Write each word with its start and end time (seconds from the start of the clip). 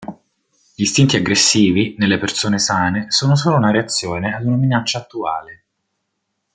Gli 0.73 0.81
istinti 0.81 1.15
aggressivi, 1.15 1.93
nelle 1.99 2.17
persone 2.17 2.57
sane, 2.57 3.11
sono 3.11 3.35
solo 3.35 3.57
una 3.57 3.69
reazione 3.69 4.33
ad 4.33 4.45
una 4.47 4.55
minaccia 4.55 4.97
attuale. 4.97 5.63